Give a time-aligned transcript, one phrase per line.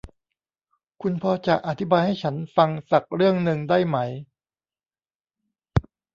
[1.01, 3.97] คุณพอจะอธิบายให้ฉันฟังสักเรื่องนึงได้ไหม?